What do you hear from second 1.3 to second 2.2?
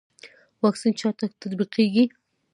تطبیقیږي؟